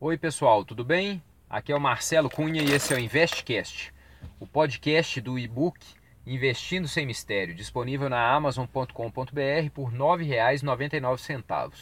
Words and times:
Oi, 0.00 0.16
pessoal, 0.16 0.64
tudo 0.64 0.84
bem? 0.84 1.20
Aqui 1.50 1.72
é 1.72 1.76
o 1.76 1.80
Marcelo 1.80 2.30
Cunha 2.30 2.62
e 2.62 2.70
esse 2.70 2.94
é 2.94 2.96
o 2.96 3.00
Investcast, 3.00 3.92
o 4.38 4.46
podcast 4.46 5.20
do 5.20 5.36
e-book 5.36 5.76
Investindo 6.24 6.86
Sem 6.86 7.04
Mistério, 7.04 7.52
disponível 7.52 8.08
na 8.08 8.32
amazon.com.br 8.32 8.92
por 9.74 9.90
R$ 9.90 9.98
9,99. 9.98 11.72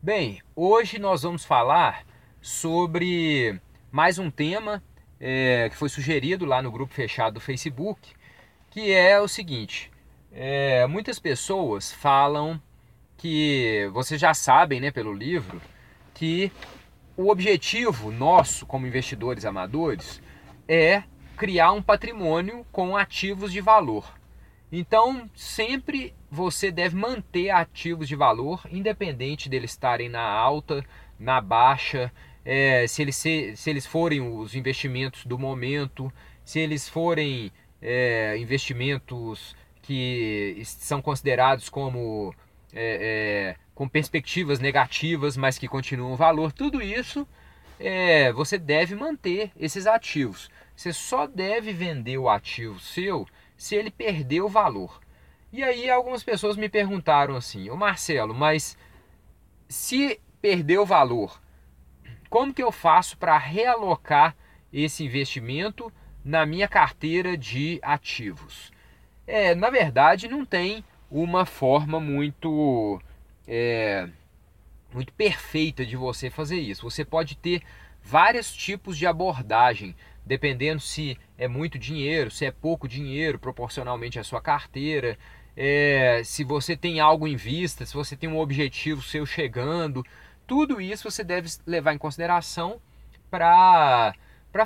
Bem, 0.00 0.40
hoje 0.56 0.98
nós 0.98 1.22
vamos 1.22 1.44
falar 1.44 2.06
sobre 2.40 3.60
mais 3.92 4.18
um 4.18 4.30
tema 4.30 4.82
é, 5.20 5.68
que 5.68 5.76
foi 5.76 5.90
sugerido 5.90 6.46
lá 6.46 6.62
no 6.62 6.72
grupo 6.72 6.94
fechado 6.94 7.34
do 7.34 7.40
Facebook, 7.40 8.10
que 8.70 8.90
é 8.90 9.20
o 9.20 9.28
seguinte: 9.28 9.90
é, 10.32 10.86
muitas 10.86 11.18
pessoas 11.18 11.92
falam 11.92 12.58
que 13.18 13.86
vocês 13.92 14.18
já 14.18 14.32
sabem, 14.32 14.80
né, 14.80 14.90
pelo 14.90 15.12
livro, 15.12 15.60
que 16.14 16.50
o 17.18 17.30
objetivo 17.30 18.12
nosso 18.12 18.64
como 18.64 18.86
investidores 18.86 19.44
amadores 19.44 20.22
é 20.68 21.02
criar 21.36 21.72
um 21.72 21.82
patrimônio 21.82 22.64
com 22.70 22.96
ativos 22.96 23.52
de 23.52 23.60
valor. 23.60 24.16
Então, 24.70 25.28
sempre 25.34 26.14
você 26.30 26.70
deve 26.70 26.94
manter 26.94 27.50
ativos 27.50 28.06
de 28.06 28.14
valor, 28.14 28.60
independente 28.70 29.48
deles 29.48 29.72
estarem 29.72 30.08
na 30.08 30.22
alta, 30.22 30.84
na 31.18 31.40
baixa, 31.40 32.12
é, 32.44 32.86
se, 32.86 33.02
eles, 33.02 33.16
se, 33.16 33.56
se 33.56 33.68
eles 33.68 33.84
forem 33.84 34.20
os 34.20 34.54
investimentos 34.54 35.26
do 35.26 35.36
momento, 35.36 36.12
se 36.44 36.60
eles 36.60 36.88
forem 36.88 37.50
é, 37.82 38.36
investimentos 38.38 39.56
que 39.82 40.62
são 40.64 41.02
considerados 41.02 41.68
como 41.68 42.32
é, 42.72 43.56
é 43.56 43.67
com 43.78 43.88
perspectivas 43.88 44.58
negativas, 44.58 45.36
mas 45.36 45.56
que 45.56 45.68
continuam 45.68 46.16
valor, 46.16 46.50
tudo 46.50 46.82
isso 46.82 47.24
é, 47.78 48.32
você 48.32 48.58
deve 48.58 48.96
manter 48.96 49.52
esses 49.56 49.86
ativos. 49.86 50.50
Você 50.74 50.92
só 50.92 51.28
deve 51.28 51.72
vender 51.72 52.18
o 52.18 52.28
ativo 52.28 52.80
seu 52.80 53.24
se 53.56 53.76
ele 53.76 53.92
perder 53.92 54.40
o 54.40 54.48
valor. 54.48 55.00
E 55.52 55.62
aí 55.62 55.88
algumas 55.88 56.24
pessoas 56.24 56.56
me 56.56 56.68
perguntaram 56.68 57.36
assim, 57.36 57.70
ô 57.70 57.76
Marcelo, 57.76 58.34
mas 58.34 58.76
se 59.68 60.20
perder 60.42 60.78
o 60.78 60.84
valor, 60.84 61.40
como 62.28 62.52
que 62.52 62.64
eu 62.64 62.72
faço 62.72 63.16
para 63.16 63.38
realocar 63.38 64.34
esse 64.72 65.04
investimento 65.04 65.92
na 66.24 66.44
minha 66.44 66.66
carteira 66.66 67.38
de 67.38 67.78
ativos? 67.80 68.72
É, 69.24 69.54
na 69.54 69.70
verdade, 69.70 70.26
não 70.26 70.44
tem 70.44 70.84
uma 71.08 71.46
forma 71.46 72.00
muito 72.00 73.00
é, 73.48 74.06
muito 74.92 75.12
perfeita 75.14 75.84
de 75.84 75.96
você 75.96 76.28
fazer 76.28 76.60
isso. 76.60 76.88
Você 76.88 77.04
pode 77.04 77.36
ter 77.36 77.62
vários 78.02 78.52
tipos 78.52 78.96
de 78.98 79.06
abordagem, 79.06 79.96
dependendo 80.24 80.80
se 80.80 81.18
é 81.38 81.48
muito 81.48 81.78
dinheiro, 81.78 82.30
se 82.30 82.44
é 82.44 82.50
pouco 82.50 82.86
dinheiro, 82.86 83.38
proporcionalmente 83.38 84.18
à 84.18 84.24
sua 84.24 84.40
carteira, 84.40 85.18
é, 85.56 86.22
se 86.24 86.44
você 86.44 86.76
tem 86.76 87.00
algo 87.00 87.26
em 87.26 87.34
vista, 87.34 87.84
se 87.84 87.94
você 87.94 88.14
tem 88.14 88.28
um 88.28 88.38
objetivo 88.38 89.02
seu 89.02 89.26
chegando, 89.26 90.04
tudo 90.46 90.80
isso 90.80 91.10
você 91.10 91.24
deve 91.24 91.48
levar 91.66 91.94
em 91.94 91.98
consideração 91.98 92.80
para 93.30 94.14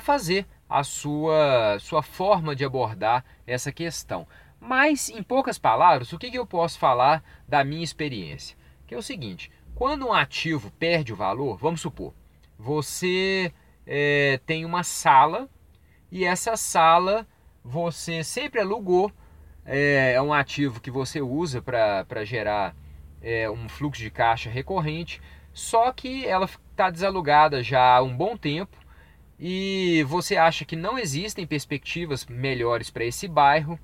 fazer 0.01 0.45
a 0.69 0.83
sua, 0.83 1.77
sua 1.79 2.03
forma 2.03 2.55
de 2.55 2.63
abordar 2.63 3.25
essa 3.45 3.71
questão. 3.71 4.27
Mas, 4.59 5.09
em 5.09 5.21
poucas 5.21 5.57
palavras, 5.57 6.13
o 6.13 6.17
que, 6.17 6.31
que 6.31 6.37
eu 6.37 6.45
posso 6.45 6.79
falar 6.79 7.23
da 7.47 7.63
minha 7.63 7.83
experiência? 7.83 8.55
Que 8.93 8.95
é 8.95 8.99
o 8.99 9.01
seguinte: 9.01 9.51
quando 9.73 10.07
um 10.07 10.13
ativo 10.13 10.71
perde 10.77 11.11
o 11.11 11.15
valor, 11.15 11.57
vamos 11.57 11.81
supor, 11.81 12.13
você 12.57 13.51
é, 13.87 14.39
tem 14.45 14.65
uma 14.65 14.83
sala 14.83 15.49
e 16.11 16.23
essa 16.23 16.55
sala 16.55 17.27
você 17.63 18.23
sempre 18.23 18.61
alugou, 18.61 19.11
é, 19.65 20.13
é 20.13 20.21
um 20.21 20.31
ativo 20.31 20.79
que 20.79 20.91
você 20.91 21.21
usa 21.21 21.59
para 21.59 22.23
gerar 22.23 22.75
é, 23.21 23.49
um 23.49 23.67
fluxo 23.67 24.01
de 24.01 24.11
caixa 24.11 24.49
recorrente, 24.49 25.19
só 25.51 25.91
que 25.91 26.25
ela 26.27 26.45
está 26.45 26.91
desalugada 26.91 27.63
já 27.63 27.97
há 27.97 28.01
um 28.01 28.15
bom 28.15 28.37
tempo 28.37 28.77
e 29.39 30.05
você 30.07 30.37
acha 30.37 30.65
que 30.65 30.75
não 30.75 30.99
existem 30.99 31.47
perspectivas 31.47 32.27
melhores 32.27 32.91
para 32.91 33.05
esse 33.05 33.27
bairro, 33.27 33.79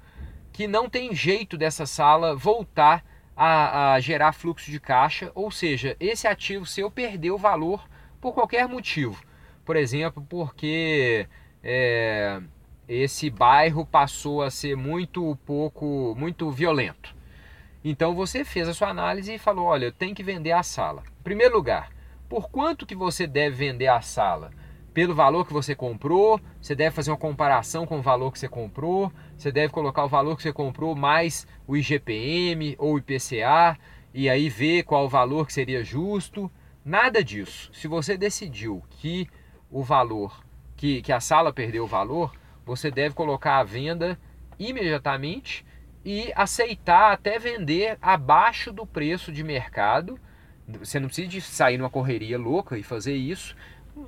que 0.53 0.67
não 0.67 0.87
tem 0.87 1.15
jeito 1.15 1.57
dessa 1.57 1.85
sala 1.87 2.35
voltar 2.35 3.03
a, 3.41 3.93
a 3.93 3.99
gerar 4.01 4.33
fluxo 4.33 4.69
de 4.69 4.81
caixa, 4.81 5.31
ou 5.33 5.49
seja, 5.49 5.95
esse 5.97 6.27
ativo 6.27 6.65
seu 6.65 6.91
perdeu 6.91 7.37
valor 7.37 7.87
por 8.19 8.33
qualquer 8.33 8.67
motivo. 8.67 9.23
Por 9.63 9.77
exemplo, 9.77 10.25
porque 10.27 11.25
é, 11.63 12.41
esse 12.85 13.29
bairro 13.29 13.85
passou 13.85 14.41
a 14.41 14.51
ser 14.51 14.75
muito 14.75 15.37
pouco, 15.45 16.13
muito 16.17 16.51
violento. 16.51 17.15
Então 17.81 18.13
você 18.13 18.43
fez 18.43 18.67
a 18.67 18.73
sua 18.73 18.89
análise 18.89 19.33
e 19.33 19.39
falou, 19.39 19.67
olha, 19.67 19.85
eu 19.85 19.93
tenho 19.93 20.13
que 20.13 20.21
vender 20.21 20.51
a 20.51 20.61
sala. 20.61 21.01
Em 21.21 21.23
primeiro 21.23 21.55
lugar, 21.55 21.91
por 22.27 22.49
quanto 22.49 22.85
que 22.85 22.93
você 22.93 23.25
deve 23.25 23.55
vender 23.55 23.87
a 23.87 24.01
sala? 24.01 24.51
Pelo 24.93 25.13
valor 25.13 25.45
que 25.45 25.53
você 25.53 25.75
comprou, 25.75 26.39
você 26.61 26.75
deve 26.75 26.95
fazer 26.95 27.11
uma 27.11 27.17
comparação 27.17 27.85
com 27.85 27.99
o 27.99 28.01
valor 28.01 28.31
que 28.31 28.39
você 28.39 28.47
comprou, 28.47 29.11
você 29.37 29.51
deve 29.51 29.71
colocar 29.71 30.03
o 30.03 30.09
valor 30.09 30.35
que 30.35 30.43
você 30.43 30.53
comprou 30.53 30.95
mais 30.95 31.47
o 31.67 31.77
IGPM 31.77 32.75
ou 32.77 32.95
o 32.95 32.97
IPCA 32.97 33.77
e 34.13 34.29
aí 34.29 34.49
ver 34.49 34.83
qual 34.83 35.05
o 35.05 35.09
valor 35.09 35.45
que 35.45 35.53
seria 35.53 35.83
justo. 35.83 36.51
Nada 36.83 37.23
disso. 37.23 37.69
Se 37.73 37.87
você 37.87 38.17
decidiu 38.17 38.83
que 38.89 39.27
o 39.69 39.83
valor, 39.83 40.43
que, 40.75 41.01
que 41.01 41.11
a 41.11 41.19
sala 41.19 41.53
perdeu 41.53 41.83
o 41.83 41.87
valor, 41.87 42.33
você 42.65 42.89
deve 42.89 43.13
colocar 43.13 43.57
a 43.57 43.63
venda 43.63 44.19
imediatamente 44.57 45.65
e 46.03 46.31
aceitar 46.35 47.11
até 47.11 47.37
vender 47.37 47.97
abaixo 48.01 48.71
do 48.71 48.85
preço 48.85 49.31
de 49.31 49.43
mercado. 49.43 50.19
Você 50.67 50.99
não 50.99 51.07
precisa 51.07 51.41
sair 51.41 51.77
numa 51.77 51.89
correria 51.89 52.37
louca 52.37 52.77
e 52.77 52.83
fazer 52.83 53.15
isso, 53.15 53.55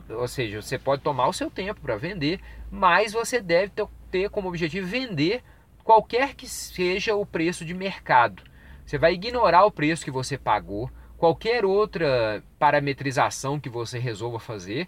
ou 0.09 0.28
seja, 0.28 0.62
você 0.62 0.78
pode 0.78 1.02
tomar 1.02 1.28
o 1.28 1.34
seu 1.34 1.50
tempo 1.50 1.81
para 1.81 1.97
vender, 1.97 2.40
mas 2.69 3.13
você 3.13 3.41
deve 3.41 3.72
ter 4.09 4.29
como 4.29 4.50
objetivo 4.50 4.88
vender 4.88 5.44
qualquer 5.84 6.35
que 6.35 6.47
seja 6.47 7.16
o 7.16 7.25
preço 7.25 7.66
de 7.66 7.74
mercado. 7.74 8.44
Você 8.85 8.97
vai 8.97 9.13
ignorar 9.13 9.66
o 9.66 9.72
preço 9.72 10.03
que 10.03 10.12
você 10.12 10.38
pagou, 10.38 10.90
qualquer 11.18 11.66
outra 11.66 12.44
parametrização 12.57 13.59
que 13.59 13.69
você 13.69 14.00
resolva 14.00 14.40
fazer 14.40 14.88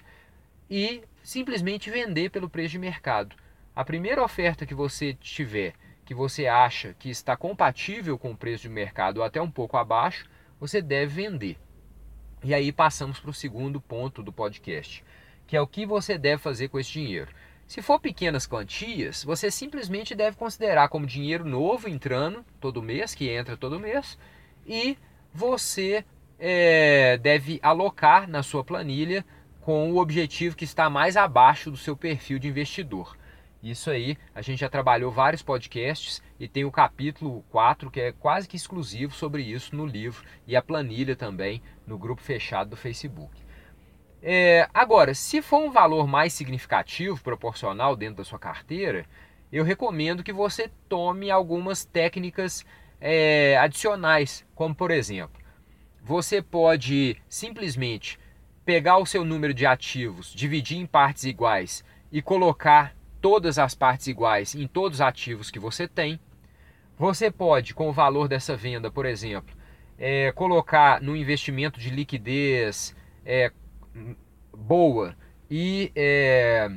e 0.69 1.03
simplesmente 1.21 1.89
vender 1.89 2.29
pelo 2.29 2.49
preço 2.49 2.71
de 2.71 2.79
mercado. 2.79 3.35
A 3.75 3.83
primeira 3.85 4.23
oferta 4.23 4.65
que 4.65 4.73
você 4.73 5.13
tiver, 5.13 5.73
que 6.05 6.13
você 6.13 6.47
acha 6.47 6.93
que 6.99 7.09
está 7.09 7.35
compatível 7.37 8.17
com 8.17 8.31
o 8.31 8.37
preço 8.37 8.63
de 8.63 8.69
mercado 8.69 9.19
ou 9.19 9.23
até 9.23 9.41
um 9.41 9.49
pouco 9.49 9.77
abaixo, 9.77 10.29
você 10.59 10.81
deve 10.81 11.23
vender. 11.23 11.57
E 12.43 12.53
aí 12.53 12.73
passamos 12.73 13.21
para 13.21 13.29
o 13.29 13.33
segundo 13.33 13.79
ponto 13.79 14.21
do 14.21 14.33
podcast, 14.33 15.01
que 15.47 15.55
é 15.55 15.61
o 15.61 15.67
que 15.67 15.85
você 15.85 16.17
deve 16.17 16.41
fazer 16.41 16.67
com 16.67 16.77
esse 16.77 16.91
dinheiro. 16.91 17.31
Se 17.65 17.81
for 17.81 17.99
pequenas 17.99 18.45
quantias, 18.45 19.23
você 19.23 19.49
simplesmente 19.49 20.13
deve 20.13 20.35
considerar 20.35 20.89
como 20.89 21.05
dinheiro 21.05 21.45
novo 21.45 21.87
entrando 21.87 22.43
todo 22.59 22.83
mês, 22.83 23.15
que 23.15 23.29
entra 23.29 23.55
todo 23.55 23.79
mês, 23.79 24.17
e 24.67 24.97
você 25.33 26.03
é, 26.37 27.17
deve 27.17 27.59
alocar 27.63 28.27
na 28.27 28.43
sua 28.43 28.63
planilha 28.63 29.25
com 29.61 29.93
o 29.93 29.97
objetivo 29.97 30.57
que 30.57 30.65
está 30.65 30.89
mais 30.89 31.15
abaixo 31.15 31.71
do 31.71 31.77
seu 31.77 31.95
perfil 31.95 32.37
de 32.37 32.49
investidor. 32.49 33.15
Isso 33.63 33.89
aí, 33.89 34.17
a 34.35 34.41
gente 34.41 34.59
já 34.59 34.67
trabalhou 34.67 35.09
vários 35.09 35.41
podcasts 35.41 36.21
e 36.37 36.49
tem 36.49 36.65
o 36.65 36.71
capítulo 36.71 37.45
4 37.49 37.89
que 37.89 38.01
é 38.01 38.11
quase 38.11 38.45
que 38.45 38.57
exclusivo 38.57 39.13
sobre 39.13 39.41
isso 39.41 39.73
no 39.73 39.85
livro 39.85 40.21
e 40.45 40.53
a 40.53 40.61
planilha 40.61 41.15
também 41.15 41.61
no 41.87 41.97
grupo 41.97 42.21
fechado 42.21 42.71
do 42.71 42.75
Facebook. 42.75 43.41
É, 44.21 44.67
agora, 44.73 45.13
se 45.13 45.41
for 45.41 45.59
um 45.59 45.71
valor 45.71 46.05
mais 46.07 46.33
significativo, 46.33 47.23
proporcional 47.23 47.95
dentro 47.95 48.17
da 48.17 48.25
sua 48.25 48.37
carteira, 48.37 49.05
eu 49.49 49.63
recomendo 49.63 50.23
que 50.23 50.33
você 50.33 50.69
tome 50.89 51.31
algumas 51.31 51.85
técnicas 51.85 52.65
é, 52.99 53.57
adicionais, 53.57 54.45
como 54.53 54.75
por 54.75 54.91
exemplo, 54.91 55.41
você 56.03 56.41
pode 56.41 57.15
simplesmente 57.29 58.19
pegar 58.65 58.97
o 58.97 59.05
seu 59.05 59.23
número 59.23 59.53
de 59.53 59.65
ativos, 59.65 60.33
dividir 60.33 60.79
em 60.79 60.85
partes 60.85 61.23
iguais 61.23 61.81
e 62.11 62.21
colocar 62.21 62.93
todas 63.23 63.57
as 63.57 63.73
partes 63.73 64.07
iguais 64.07 64.53
em 64.53 64.67
todos 64.67 64.97
os 64.97 65.01
ativos 65.01 65.49
que 65.49 65.57
você 65.57 65.87
tem. 65.87 66.19
Você 66.99 67.31
pode, 67.31 67.73
com 67.73 67.87
o 67.87 67.93
valor 67.93 68.27
dessa 68.27 68.53
venda, 68.53 68.91
por 68.91 69.05
exemplo, 69.05 69.55
é, 69.97 70.33
colocar 70.33 71.01
no 71.01 71.15
investimento 71.15 71.79
de 71.79 71.89
liquidez 71.89 72.93
é, 73.25 73.49
boa 74.53 75.15
e 75.49 75.89
é, 75.95 76.69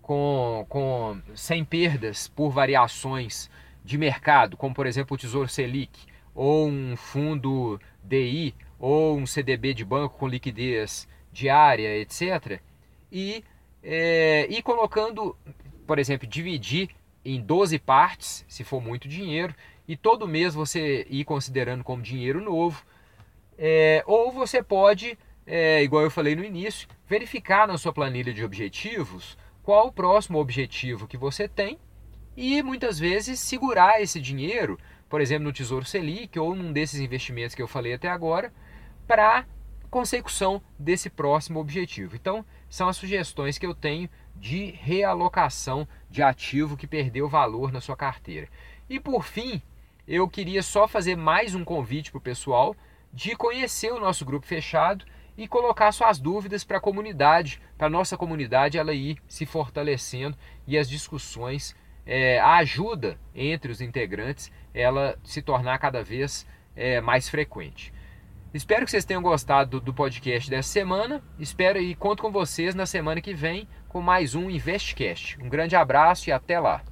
com, 0.00 0.64
com, 0.70 1.20
sem 1.34 1.62
perdas 1.66 2.28
por 2.28 2.50
variações 2.50 3.50
de 3.84 3.98
mercado, 3.98 4.56
como 4.56 4.74
por 4.74 4.86
exemplo 4.86 5.14
o 5.14 5.18
Tesouro 5.18 5.48
Selic, 5.48 6.06
ou 6.34 6.66
um 6.66 6.96
fundo 6.96 7.78
DI, 8.02 8.54
ou 8.78 9.18
um 9.18 9.26
CDB 9.26 9.74
de 9.74 9.84
banco 9.84 10.16
com 10.16 10.26
liquidez 10.26 11.06
diária, 11.30 11.94
etc. 11.98 12.58
E, 13.12 13.44
é, 13.82 14.46
e 14.48 14.62
colocando, 14.62 15.36
por 15.90 15.98
exemplo, 15.98 16.24
dividir 16.24 16.88
em 17.24 17.40
12 17.40 17.76
partes, 17.80 18.44
se 18.46 18.62
for 18.62 18.80
muito 18.80 19.08
dinheiro, 19.08 19.52
e 19.88 19.96
todo 19.96 20.28
mês 20.28 20.54
você 20.54 21.04
ir 21.10 21.24
considerando 21.24 21.82
como 21.82 22.00
dinheiro 22.00 22.40
novo. 22.40 22.84
É, 23.58 24.04
ou 24.06 24.30
você 24.30 24.62
pode, 24.62 25.18
é, 25.44 25.82
igual 25.82 26.04
eu 26.04 26.10
falei 26.12 26.36
no 26.36 26.44
início, 26.44 26.86
verificar 27.08 27.66
na 27.66 27.76
sua 27.76 27.92
planilha 27.92 28.32
de 28.32 28.44
objetivos 28.44 29.36
qual 29.64 29.88
o 29.88 29.92
próximo 29.92 30.38
objetivo 30.38 31.08
que 31.08 31.16
você 31.16 31.48
tem 31.48 31.76
e 32.36 32.62
muitas 32.62 32.96
vezes 32.96 33.40
segurar 33.40 34.00
esse 34.00 34.20
dinheiro, 34.20 34.78
por 35.08 35.20
exemplo, 35.20 35.42
no 35.42 35.52
Tesouro 35.52 35.84
Selic 35.84 36.38
ou 36.38 36.54
num 36.54 36.72
desses 36.72 37.00
investimentos 37.00 37.56
que 37.56 37.62
eu 37.62 37.66
falei 37.66 37.94
até 37.94 38.08
agora, 38.08 38.52
para 39.08 39.44
consecução 39.90 40.62
desse 40.78 41.10
próximo 41.10 41.58
objetivo. 41.58 42.14
Então, 42.14 42.46
são 42.68 42.88
as 42.88 42.96
sugestões 42.96 43.58
que 43.58 43.66
eu 43.66 43.74
tenho 43.74 44.08
de 44.40 44.70
realocação 44.70 45.86
de 46.08 46.22
ativo 46.22 46.76
que 46.76 46.86
perdeu 46.86 47.28
valor 47.28 47.70
na 47.70 47.80
sua 47.80 47.94
carteira. 47.94 48.48
E 48.88 48.98
por 48.98 49.22
fim, 49.22 49.60
eu 50.08 50.26
queria 50.26 50.62
só 50.62 50.88
fazer 50.88 51.14
mais 51.14 51.54
um 51.54 51.62
convite 51.62 52.10
para 52.10 52.18
o 52.18 52.22
pessoal 52.22 52.74
de 53.12 53.36
conhecer 53.36 53.92
o 53.92 54.00
nosso 54.00 54.24
grupo 54.24 54.46
fechado 54.46 55.04
e 55.36 55.46
colocar 55.46 55.92
suas 55.92 56.18
dúvidas 56.18 56.64
para 56.64 56.78
a 56.78 56.80
comunidade, 56.80 57.60
para 57.76 57.86
a 57.86 57.90
nossa 57.90 58.16
comunidade 58.16 58.78
ela 58.78 58.94
ir 58.94 59.18
se 59.28 59.44
fortalecendo 59.44 60.36
e 60.66 60.78
as 60.78 60.88
discussões, 60.88 61.76
é, 62.06 62.40
a 62.40 62.56
ajuda 62.56 63.18
entre 63.34 63.70
os 63.70 63.80
integrantes, 63.80 64.50
ela 64.72 65.18
se 65.22 65.42
tornar 65.42 65.78
cada 65.78 66.02
vez 66.02 66.46
é, 66.74 67.00
mais 67.00 67.28
frequente. 67.28 67.92
Espero 68.52 68.84
que 68.84 68.90
vocês 68.90 69.04
tenham 69.04 69.22
gostado 69.22 69.80
do, 69.80 69.94
podcast 69.94 70.50
dessa 70.50 70.68
semana. 70.68 71.22
Espero 71.38 71.78
e 71.78 71.94
conto 71.94 72.20
com 72.20 72.32
vocês 72.32 72.74
na 72.74 72.84
semana 72.84 73.20
que 73.20 73.32
vem 73.32 73.68
com 73.88 74.00
mais 74.00 74.34
um 74.34 74.50
InvestCast. 74.50 75.38
Um 75.40 75.48
grande 75.48 75.76
abraço 75.76 76.28
e 76.28 76.32
até 76.32 76.58
lá. 76.58 76.82